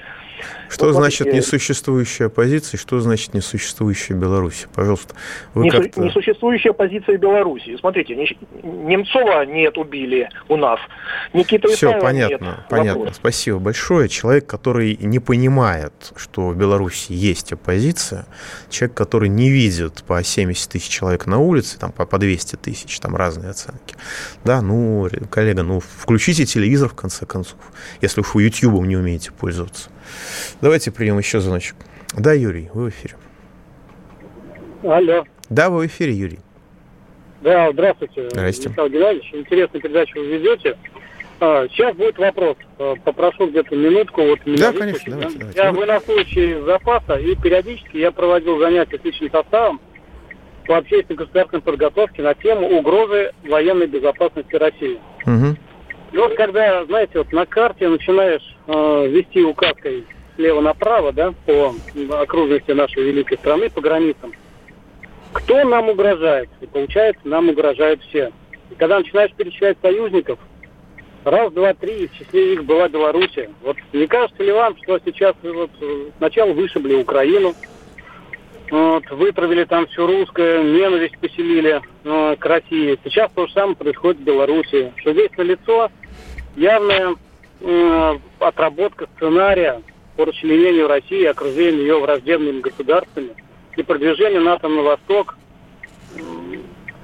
[0.70, 4.66] Что вот, значит смотрите, несуществующая позиция, что значит несуществующая Беларусь?
[4.74, 5.16] Пожалуйста.
[5.54, 7.78] Вы несу, несуществующая позиция Беларуси.
[7.80, 8.16] Смотрите,
[8.64, 10.80] Немцова нет, убили у нас.
[11.34, 12.56] Никита Все, Исаева понятно, нет.
[12.70, 13.00] понятно.
[13.00, 13.16] Вопрос.
[13.18, 14.10] Спасибо большое.
[14.10, 18.26] Человек, который не понимает, что в Беларуси есть оппозиция,
[18.70, 23.16] человек, который не видит по 70 тысяч человек на улице, там по 200 тысяч, там
[23.16, 23.96] разные оценки.
[24.44, 27.58] Да, ну, коллега, ну, включите телевизор в конце концов,
[28.02, 29.90] если уж вы YouTube не умеете пользоваться.
[30.62, 31.76] Давайте примем еще звоночек.
[32.18, 33.16] Да, Юрий, вы в эфире.
[34.84, 35.24] Алло.
[35.50, 36.40] Да, вы в эфире, Юрий.
[37.42, 38.70] Да, здравствуйте, Здрасте.
[38.70, 39.34] Михаил Геннадьевич.
[39.34, 40.78] Интересную передачу вы ведете.
[41.40, 42.56] А, сейчас будет вопрос.
[42.80, 44.22] А, попрошу где-то минутку.
[44.22, 45.12] Вот да, конечно.
[45.12, 45.60] Давайте, давайте.
[45.60, 49.82] Я военнослужащий запаса, и периодически я проводил занятия с личным составом
[50.66, 55.00] по общественной государственной подготовке на тему угрозы военной безопасности России.
[55.26, 55.58] Угу.
[56.14, 61.74] И вот когда, знаете, вот на карте начинаешь э, вести указкой слева направо, да, по
[62.20, 64.34] окружности нашей великой страны, по границам,
[65.32, 66.50] кто нам угрожает?
[66.62, 68.32] И получается, нам угрожают все.
[68.70, 70.40] И когда начинаешь перечислять союзников,
[71.24, 73.50] раз, два, три, в числе их была Белоруссия.
[73.62, 75.72] Вот не кажется ли вам, что сейчас вот,
[76.18, 77.54] сначала вышибли Украину,
[78.70, 82.98] вот, вытравили там все русское, ненависть поселили э, к России.
[83.04, 84.94] Сейчас то же самое происходит в Беларуси.
[84.98, 85.90] Что здесь налицо
[86.56, 87.16] явная
[87.62, 89.82] э, отработка сценария
[90.16, 93.30] по расчленению России, окружению ее враждебными государствами
[93.76, 95.36] и продвижение НАТО на восток.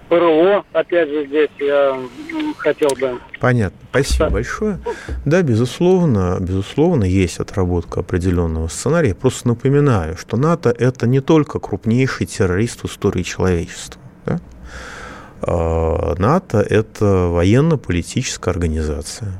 [0.09, 1.99] ПРО, опять же, здесь я
[2.57, 3.19] хотел бы...
[3.39, 3.77] Понятно.
[3.91, 4.31] Спасибо да.
[4.31, 4.79] большое.
[5.23, 9.13] Да, безусловно, безусловно, есть отработка определенного сценария.
[9.13, 14.01] просто напоминаю, что НАТО– это не только крупнейший террорист в истории человечества.
[14.25, 14.39] Да?
[15.43, 19.33] А, НАТО– это военно-политическая организация.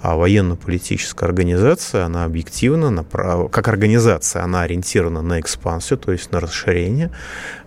[0.00, 3.50] А военно-политическая организация, она объективно, направ...
[3.50, 7.10] как организация, она ориентирована на экспансию, то есть на расширение.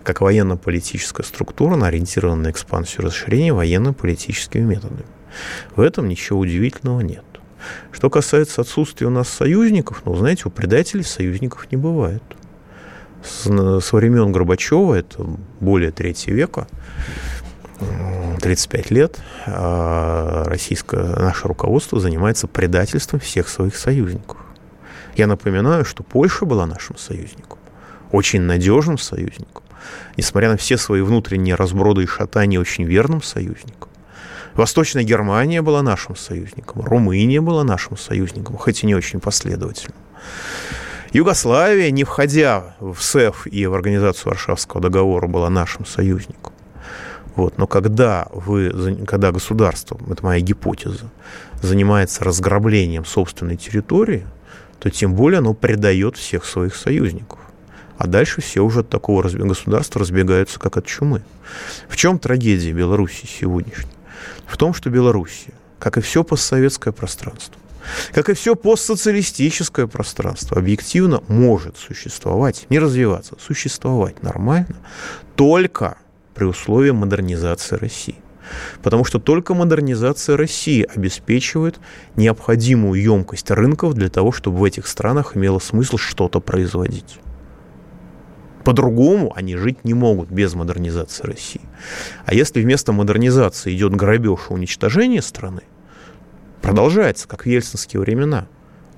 [0.02, 5.04] Как военно-политическая структура, она ориентирована на экспансию и расширение военно-политическими методами.
[5.76, 7.24] В этом ничего удивительного нет.
[7.92, 12.22] Что касается отсутствия у нас союзников, ну, знаете, у предателей союзников не бывает.
[13.22, 15.24] С, с времен Горбачева, это
[15.60, 16.66] более третьего века,
[18.40, 24.38] 35 лет а российское наше руководство занимается предательством всех своих союзников.
[25.16, 27.58] Я напоминаю, что Польша была нашим союзником,
[28.10, 29.62] очень надежным союзником,
[30.16, 33.90] несмотря на все свои внутренние разброды и шатания, очень верным союзником.
[34.54, 39.96] Восточная Германия была нашим союзником, Румыния была нашим союзником, хоть и не очень последовательным.
[41.12, 46.52] Югославия, не входя в СЭФ и в Организацию Варшавского договора, была нашим союзником.
[47.34, 47.58] Вот.
[47.58, 51.10] Но когда, вы, когда государство, это моя гипотеза,
[51.62, 54.26] занимается разграблением собственной территории,
[54.78, 57.38] то тем более оно предает всех своих союзников.
[57.96, 61.22] А дальше все уже от такого государства разбегаются, как от чумы.
[61.88, 63.92] В чем трагедия Беларуси сегодняшней?
[64.46, 67.54] В том, что Белоруссия, как и все постсоветское пространство,
[68.12, 74.76] как и все постсоциалистическое пространство, объективно может существовать, не развиваться, существовать нормально
[75.36, 75.96] только
[76.34, 78.16] при условии модернизации России.
[78.82, 81.78] Потому что только модернизация России обеспечивает
[82.16, 87.18] необходимую емкость рынков для того, чтобы в этих странах имело смысл что-то производить.
[88.64, 91.62] По-другому они жить не могут без модернизации России.
[92.26, 95.62] А если вместо модернизации идет грабеж и уничтожение страны,
[96.60, 98.46] продолжается, как в ельцинские времена.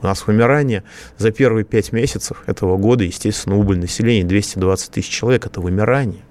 [0.03, 0.85] У нас вымирание
[1.17, 5.47] за первые пять месяцев этого года, естественно, убыль населения 220 тысяч человек.
[5.47, 6.25] Это вымирание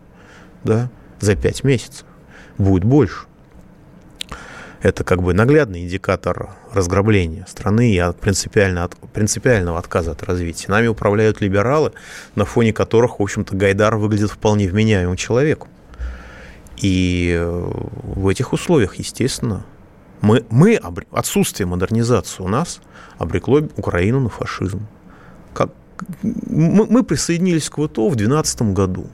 [0.63, 2.05] да, за 5 месяцев.
[2.57, 3.25] Будет больше.
[4.81, 10.69] Это как бы наглядный индикатор разграбления страны и от принципиально, от, принципиального отказа от развития.
[10.69, 11.93] Нами управляют либералы,
[12.35, 15.69] на фоне которых, в общем-то, Гайдар выглядит вполне вменяемым человеком.
[16.81, 17.71] И э,
[18.03, 19.65] в этих условиях, естественно,
[20.19, 20.79] мы, мы
[21.11, 22.81] отсутствие модернизации у нас
[23.17, 24.85] обрекло Украину на фашизм.
[25.53, 25.69] Как,
[26.21, 29.07] мы, мы присоединились к ВТО в 2012 году.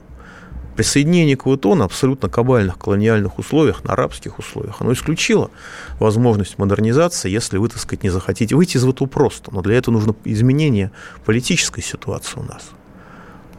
[0.76, 5.50] Присоединение к ВТО на абсолютно кабальных колониальных условиях, на арабских условиях, оно исключило
[5.98, 9.52] возможность модернизации, если вы, так сказать, не захотите выйти из ВТО просто.
[9.52, 10.90] Но для этого нужно изменение
[11.24, 12.70] политической ситуации у нас.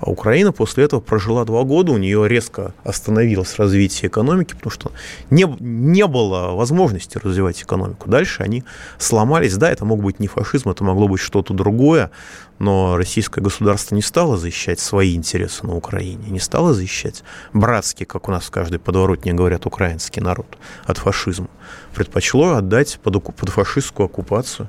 [0.01, 4.91] А Украина после этого прожила два года, у нее резко остановилось развитие экономики, потому что
[5.29, 8.09] не, не было возможности развивать экономику.
[8.09, 8.63] Дальше они
[8.97, 9.55] сломались.
[9.57, 12.09] Да, это мог быть не фашизм, это могло быть что-то другое,
[12.57, 18.27] но российское государство не стало защищать свои интересы на Украине, не стало защищать братский, как
[18.27, 20.47] у нас в каждой подворотне говорят, украинский народ
[20.85, 21.47] от фашизма.
[21.93, 24.67] Предпочло отдать под, под фашистскую оккупацию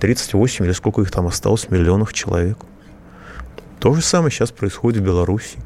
[0.00, 2.58] 38 или сколько их там осталось миллионов человек.
[3.80, 5.58] То же самое сейчас происходит в Беларуси.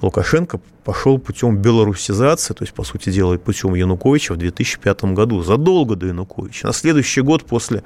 [0.00, 5.94] Лукашенко пошел путем белорусизации, то есть, по сути дела, путем Януковича в 2005 году, задолго
[5.96, 6.66] до Януковича.
[6.66, 7.82] На следующий год после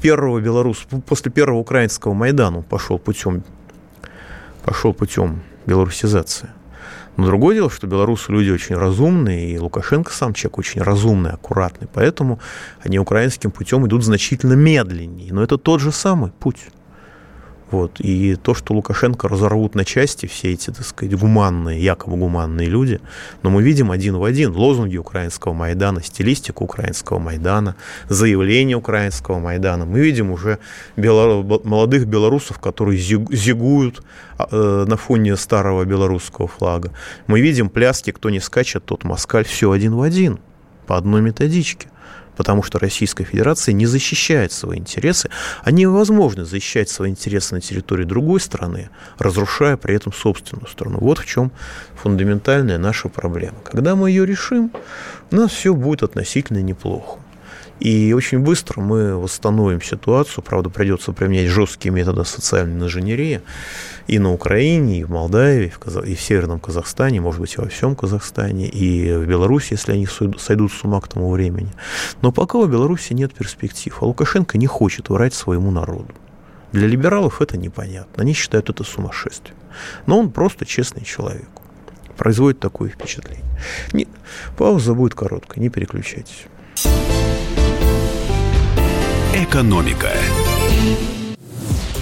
[0.00, 3.42] первого белорус, после первого украинского Майдана он пошел путем,
[4.64, 6.50] пошел путем белорусизации.
[7.16, 11.88] Но другое дело, что белорусы люди очень разумные, и Лукашенко сам человек очень разумный, аккуратный,
[11.92, 12.40] поэтому
[12.80, 15.32] они украинским путем идут значительно медленнее.
[15.32, 16.68] Но это тот же самый путь.
[17.72, 18.00] Вот.
[18.00, 23.00] И то, что Лукашенко разорвут на части все эти, так сказать, гуманные, якобы гуманные люди,
[23.42, 27.74] но мы видим один в один лозунги украинского Майдана, стилистику украинского Майдана,
[28.10, 29.86] заявление украинского Майдана.
[29.86, 30.58] Мы видим уже
[30.98, 31.42] белор...
[31.64, 34.02] молодых белорусов, которые зигуют
[34.36, 36.92] а, э, на фоне старого белорусского флага.
[37.26, 40.40] Мы видим пляски, кто не скачет, тот москаль, все один в один,
[40.86, 41.88] по одной методичке
[42.36, 45.30] потому что Российская Федерация не защищает свои интересы,
[45.62, 50.98] а невозможно защищать свои интересы на территории другой страны, разрушая при этом собственную страну.
[51.00, 51.52] Вот в чем
[51.94, 53.58] фундаментальная наша проблема.
[53.64, 54.72] Когда мы ее решим,
[55.30, 57.21] у нас все будет относительно неплохо.
[57.82, 63.40] И очень быстро мы восстановим ситуацию, правда, придется применять жесткие методы социальной инженерии
[64.06, 66.06] и на Украине, и в Молдавии, и в, Казах...
[66.06, 70.06] и в Северном Казахстане, может быть, и во всем Казахстане, и в Беларуси, если они
[70.06, 71.72] сойдут с ума к тому времени.
[72.20, 76.14] Но пока у Беларуси нет перспектив, а Лукашенко не хочет врать своему народу.
[76.70, 79.56] Для либералов это непонятно, они считают это сумасшествием.
[80.06, 81.48] Но он просто честный человек.
[82.16, 83.42] Производит такое впечатление.
[83.92, 84.06] Не...
[84.56, 86.46] Пауза будет короткая, не переключайтесь.
[89.34, 90.10] «Экономика».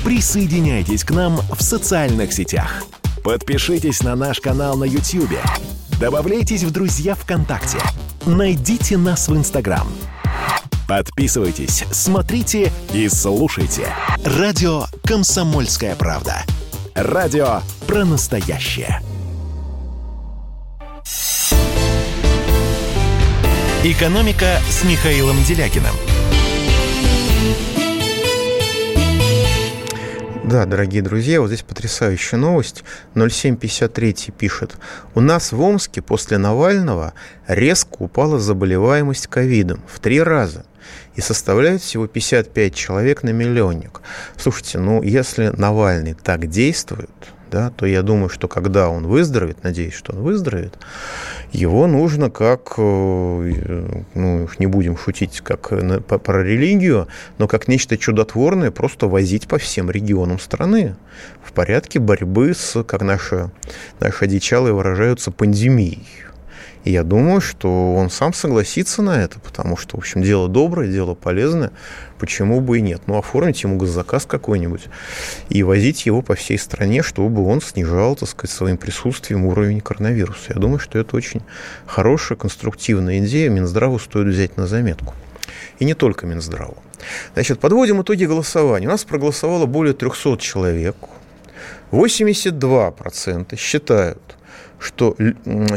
[0.05, 2.83] Присоединяйтесь к нам в социальных сетях.
[3.23, 5.39] Подпишитесь на наш канал на YouTube.
[6.01, 7.79] Добавляйтесь в друзья ВКонтакте.
[8.27, 9.87] Найдите нас в Инстаграм.
[10.89, 13.87] Подписывайтесь, смотрите и слушайте.
[14.25, 16.43] Радио «Комсомольская правда».
[16.97, 19.01] Радио про настоящее.
[23.85, 25.95] «Экономика» с Михаилом Делякиным–
[30.51, 32.83] Да, дорогие друзья, вот здесь потрясающая новость.
[33.15, 34.79] 0753 пишет.
[35.15, 37.15] У нас в Омске после Навального
[37.47, 40.65] резко упала заболеваемость ковидом в три раза
[41.15, 44.01] и составляет всего 55 человек на миллионник.
[44.37, 47.11] Слушайте, ну если Навальный так действует,
[47.51, 50.79] да, то я думаю, что когда он выздоровеет, надеюсь, что он выздоровеет,
[51.53, 58.71] его нужно как, э, ну, не будем шутить как про религию, но как нечто чудотворное
[58.71, 60.97] просто возить по всем регионам страны
[61.45, 63.51] в порядке борьбы с, как наши,
[63.99, 66.07] наши одичалые выражаются, пандемией.
[66.85, 70.91] И я думаю, что он сам согласится на это, потому что, в общем, дело доброе,
[70.91, 71.73] дело полезное,
[72.19, 73.03] почему бы и нет.
[73.07, 74.85] Ну, оформить ему госзаказ какой-нибудь
[75.51, 80.55] и возить его по всей стране, чтобы он снижал, так сказать, своим присутствием уровень коронавируса.
[80.55, 81.43] Я думаю, что это очень
[81.87, 83.51] хорошая, конструктивная идея.
[83.51, 85.15] Минздраву стоит взять на заметку.
[85.79, 86.77] И не только Минздраву.
[87.35, 88.87] Значит, подводим итоги голосования.
[88.87, 90.97] У нас проголосовало более 300 человек.
[91.91, 94.37] 82% считают,
[94.81, 95.15] что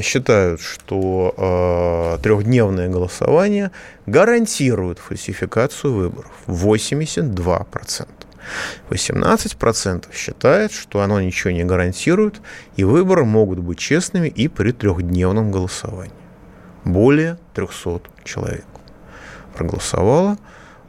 [0.01, 3.71] считают, что э, трехдневное голосование
[4.05, 6.31] гарантирует фальсификацию выборов.
[6.47, 8.07] 82%.
[8.89, 12.41] 18% считают, что оно ничего не гарантирует,
[12.75, 16.13] и выборы могут быть честными и при трехдневном голосовании.
[16.85, 18.65] Более 300 человек
[19.55, 20.37] проголосовало.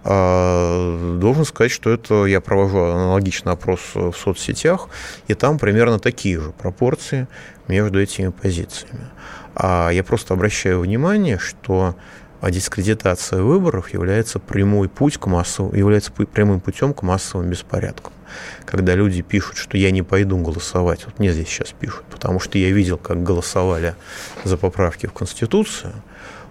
[0.07, 4.89] А, должен сказать, что это я провожу аналогичный опрос в соцсетях,
[5.29, 7.27] и там примерно такие же пропорции
[7.69, 9.07] между этими позициями.
[9.55, 11.97] А я просто обращаю внимание, что
[12.43, 18.13] дискредитация выборов является прямой путь к массовым, является прямым путем к массовым беспорядкам.
[18.67, 22.59] Когда люди пишут, что я не пойду голосовать, вот мне здесь сейчас пишут, потому что
[22.59, 23.95] я видел, как голосовали
[24.43, 25.95] за поправки в Конституцию–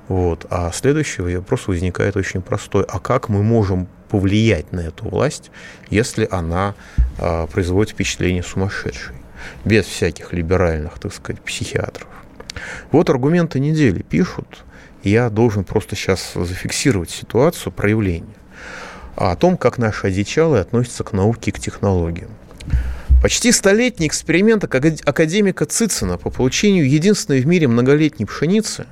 [0.07, 0.45] вот.
[0.49, 2.83] А следующий вопрос возникает очень простой.
[2.87, 5.49] А как мы можем повлиять на эту власть,
[5.89, 6.75] если она
[7.17, 9.15] а, производит впечатление сумасшедшей,
[9.65, 12.07] без всяких либеральных, так сказать, психиатров?
[12.91, 14.63] Вот аргументы недели пишут.
[15.03, 18.35] Я должен просто сейчас зафиксировать ситуацию проявления.
[19.15, 22.29] О том, как наши одичалы относятся к науке и к технологиям.
[23.23, 28.85] Почти столетний эксперимент академика Цицина по получению единственной в мире многолетней пшеницы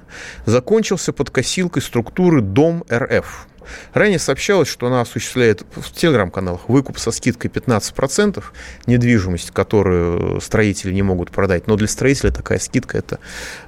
[0.45, 3.47] закончился под косилкой структуры Дом РФ.
[3.93, 8.41] Ранее сообщалось, что она осуществляет в телеграм-каналах выкуп со скидкой 15%,
[8.85, 11.67] недвижимость, которую строители не могут продать.
[11.67, 13.19] Но для строителя такая скидка– это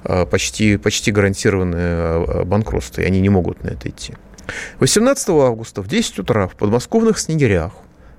[0.02, 4.14] а, почти, почти гарантированное а, банкротство, и они не могут на это идти.
[4.80, 7.72] 18 августа в 10 утра в подмосковных Снегирях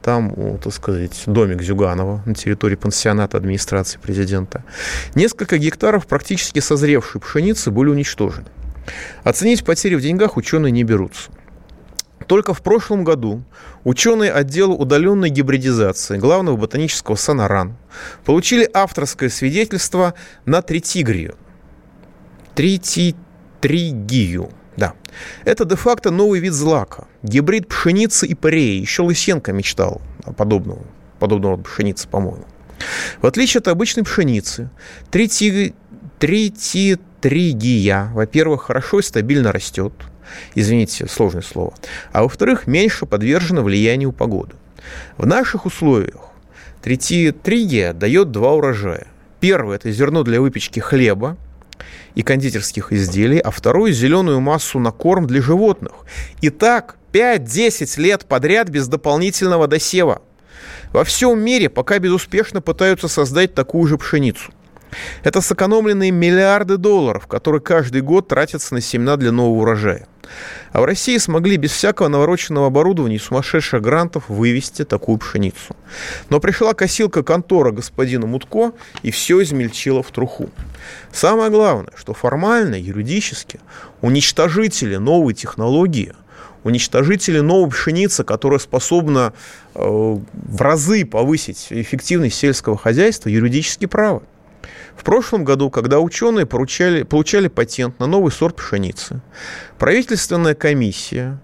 [0.06, 4.64] там, так сказать, домик Зюганова на территории пансионата администрации президента,
[5.16, 8.46] несколько гектаров практически созревшей пшеницы были уничтожены.
[9.24, 11.32] Оценить потери в деньгах ученые не берутся.
[12.28, 13.42] Только в прошлом году
[13.84, 17.76] ученые отдела удаленной гибридизации главного ботанического Санаран
[18.26, 20.14] получили авторское свидетельство
[20.46, 21.36] на тритигрию.
[22.54, 24.52] Трититригию.
[24.78, 24.94] Да.
[25.46, 27.08] Это де-факто новый вид злака.
[27.24, 28.80] Гибрид пшеницы и пареи.
[28.80, 30.80] Еще Лысенко мечтал о подобном.
[31.20, 32.46] Подобного пшеницы, по-моему.
[33.22, 34.70] В отличие от обычной пшеницы,
[35.10, 35.74] трити...
[36.20, 39.94] трититригия, во-первых, хорошо и стабильно растет.
[40.56, 41.74] Извините, сложное слово.
[42.12, 44.56] А во-вторых, меньше подвержена влиянию погоды.
[45.18, 46.30] В наших условиях
[46.82, 49.08] трититригия дает два урожая.
[49.40, 51.38] Первый– это зерно для выпечки хлеба,
[52.16, 55.92] и кондитерских изделий, а вторую– зеленую массу на корм для животных.
[56.42, 60.22] И так 5-10 лет подряд без дополнительного досева.
[60.92, 64.52] Во всем мире пока безуспешно пытаются создать такую же пшеницу.
[65.24, 70.08] Это сэкономленные миллиарды долларов, которые каждый год тратятся на семена для нового урожая.
[70.72, 75.76] А в России смогли без всякого навороченного оборудования и сумасшедших грантов вывести такую пшеницу.
[76.30, 78.74] Но пришла косилка контора господина Мутко
[79.04, 80.50] и все измельчила в труху.
[81.12, 83.60] Самое главное, что формально, юридически,
[84.02, 86.14] уничтожители новой технологии–
[86.66, 89.34] уничтожители новой пшеницы, которая способна
[89.76, 94.22] э, в разы повысить эффективность сельского хозяйства, юридически правы.
[94.98, 99.22] В прошлом году, когда ученые поручали, получали патент на новый сорт пшеницы,
[99.78, 101.40] правительственная комиссия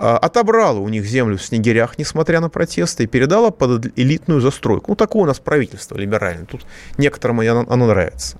[0.00, 4.92] а, отобрала у них землю в Снегирях, несмотря на протесты, и передала под элитную застройку.
[4.92, 6.46] Ну, такое у нас правительство либеральное.
[6.46, 6.66] Тут
[6.98, 8.38] некоторым оно, оно нравится.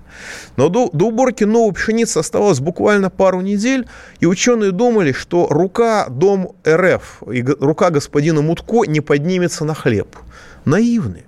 [0.57, 3.89] Но до, до уборки новой пшеницы оставалось буквально пару недель,
[4.21, 10.17] и ученые думали, что рука Дом РФ и рука господина Мутко не поднимется на хлеб.
[10.65, 11.25] Наивные.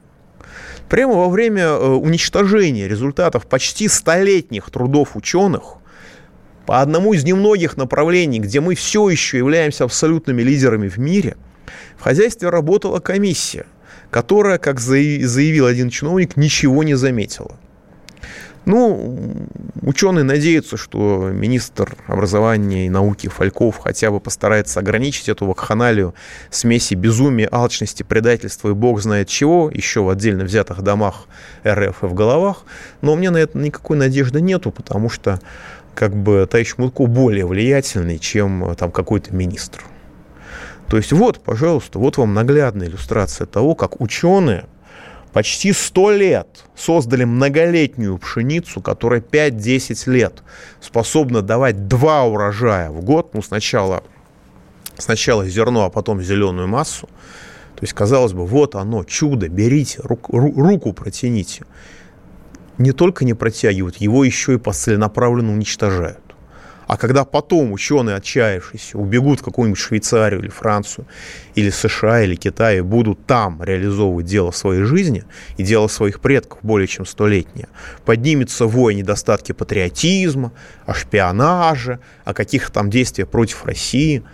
[0.90, 5.76] Прямо во время э, уничтожения результатов почти столетних трудов ученых
[6.66, 11.36] по одному из немногих направлений, где мы все еще являемся абсолютными лидерами в мире,
[11.96, 13.66] в хозяйстве работала комиссия,
[14.10, 17.56] которая, как заявил один чиновник, ничего не заметила.
[18.66, 19.46] Ну,
[19.82, 26.14] ученые надеются, что министр образования и науки Фальков хотя бы постарается ограничить эту вакханалию
[26.50, 31.26] смеси безумия, алчности, предательства и бог знает чего, еще в отдельно взятых домах
[31.66, 32.64] РФ и в головах.
[33.00, 35.40] Но меня на это никакой надежды нету, потому что
[35.94, 39.84] как бы товарищ Мутко более влиятельный, чем там какой-то министр.
[40.86, 44.66] То есть вот, пожалуйста, вот вам наглядная иллюстрация того, как ученые–
[45.32, 50.42] почти 100 лет создали многолетнюю пшеницу, которая 5-10 лет
[50.80, 53.34] способна давать два урожая в год.
[53.34, 54.02] Ну, сначала,
[54.96, 57.08] сначала зерно, а потом зеленую массу.
[57.76, 61.64] То есть, казалось бы, вот оно, чудо, берите, руку, руку протяните.
[62.78, 66.29] Не только не протягивают, его еще и целенаправленно уничтожают.
[66.90, 71.06] А когда потом ученые, отчаявшиеся, убегут в какую-нибудь Швейцарию или Францию,
[71.54, 75.22] или США, или Китай, и будут там реализовывать дело своей жизни
[75.56, 77.68] и дело своих предков более чем столетнее,
[78.04, 80.50] поднимется вой недостатки патриотизма,
[80.84, 84.24] о шпионаже, о каких-то там действиях против России–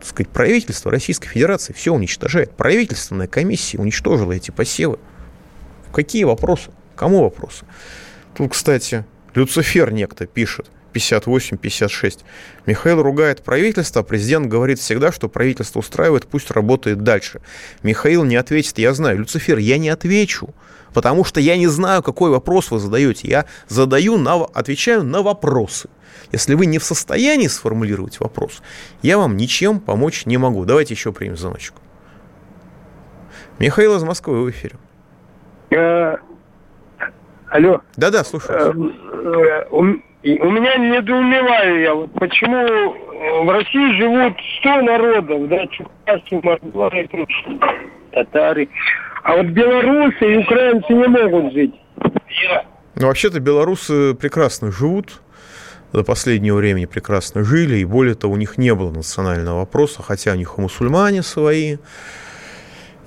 [0.00, 2.50] так сказать, правительство Российской Федерации все уничтожает.
[2.56, 4.98] Правительственная комиссия уничтожила эти посевы.
[5.92, 6.72] Какие вопросы?
[6.96, 7.64] Кому вопросы?
[8.34, 10.68] Тут, кстати, Люцифер некто пишет.
[10.96, 12.20] 58-56.
[12.64, 17.40] Михаил ругает правительство, а президент говорит всегда, что правительство устраивает, пусть работает дальше.
[17.82, 19.18] Михаил не ответит, я знаю.
[19.18, 20.54] Люцифер, я не отвечу,
[20.94, 23.28] потому что я не знаю, какой вопрос вы задаете.
[23.28, 25.88] Я задаю, на, отвечаю на вопросы.
[26.32, 28.62] Если вы не в состоянии сформулировать вопрос,
[29.02, 30.64] я вам ничем помочь не могу.
[30.64, 31.74] Давайте еще примем звоночек.
[33.58, 34.76] Михаил из Москвы в эфире.
[35.70, 36.16] Э,
[37.48, 37.80] алло.
[37.96, 38.92] Да-да, слушаю.
[40.26, 46.40] И у меня недоумеваю я, вот почему э, в России живут 100 народов, да, черкасцы,
[46.42, 47.08] мордвары,
[48.10, 48.68] татары,
[49.22, 51.74] а вот белорусы и украинцы не могут жить.
[52.96, 55.22] Ну, вообще-то белорусы прекрасно живут,
[55.92, 60.32] до последнего времени прекрасно жили, и более того, у них не было национального вопроса, хотя
[60.32, 61.76] у них и мусульмане свои,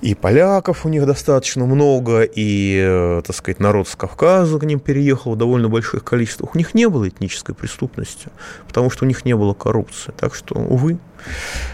[0.01, 4.79] и поляков у них достаточно много, и, э, так сказать, народ с Кавказа к ним
[4.79, 6.55] переехал в довольно больших количествах.
[6.55, 8.27] У них не было этнической преступности,
[8.67, 10.13] потому что у них не было коррупции.
[10.17, 10.99] Так что, увы.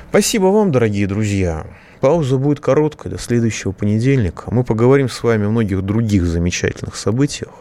[0.10, 1.68] Спасибо вам, дорогие друзья.
[2.00, 4.46] Пауза будет короткая, до следующего понедельника.
[4.52, 7.52] Мы поговорим с вами о многих других замечательных событиях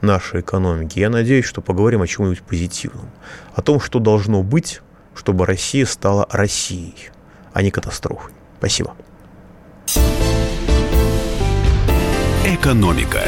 [0.00, 0.98] нашей экономики.
[0.98, 3.10] Я надеюсь, что поговорим о чем-нибудь позитивном.
[3.54, 4.80] О том, что должно быть,
[5.14, 7.10] чтобы Россия стала Россией,
[7.52, 8.32] а не катастрофой.
[8.58, 8.94] Спасибо.
[12.44, 13.22] Экономика.